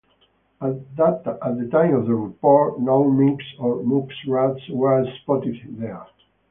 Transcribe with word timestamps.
At 0.59 0.95
the 0.97 1.69
time 1.71 1.93
of 1.93 2.07
the 2.07 2.15
report, 2.15 2.79
no 2.79 3.03
minks 3.03 3.45
or 3.59 3.83
muskrats 3.83 4.67
were 4.71 5.05
spotted 5.21 5.59
there. 5.79 6.07